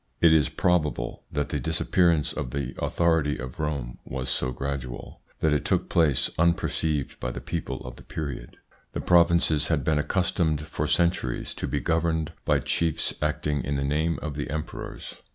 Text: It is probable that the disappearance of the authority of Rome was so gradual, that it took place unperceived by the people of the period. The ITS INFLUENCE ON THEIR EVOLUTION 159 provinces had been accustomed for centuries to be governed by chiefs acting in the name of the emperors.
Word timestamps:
It 0.19 0.33
is 0.33 0.49
probable 0.49 1.25
that 1.31 1.49
the 1.49 1.59
disappearance 1.59 2.33
of 2.33 2.49
the 2.49 2.73
authority 2.79 3.37
of 3.37 3.59
Rome 3.59 3.99
was 4.03 4.31
so 4.31 4.51
gradual, 4.51 5.21
that 5.41 5.53
it 5.53 5.63
took 5.63 5.89
place 5.89 6.27
unperceived 6.39 7.19
by 7.19 7.29
the 7.29 7.39
people 7.39 7.81
of 7.85 7.97
the 7.97 8.01
period. 8.01 8.57
The 8.93 8.99
ITS 8.99 9.03
INFLUENCE 9.03 9.03
ON 9.03 9.03
THEIR 9.03 9.03
EVOLUTION 9.03 9.15
159 9.15 9.25
provinces 9.61 9.67
had 9.67 9.83
been 9.83 9.99
accustomed 9.99 10.61
for 10.61 10.87
centuries 10.87 11.53
to 11.53 11.67
be 11.67 11.79
governed 11.79 12.33
by 12.45 12.57
chiefs 12.59 13.13
acting 13.21 13.63
in 13.63 13.75
the 13.75 13.83
name 13.83 14.17
of 14.23 14.33
the 14.33 14.49
emperors. 14.49 15.17